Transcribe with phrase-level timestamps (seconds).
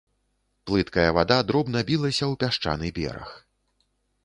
[0.71, 3.39] Плыткая вада дробна білася ў пясчаны бераг.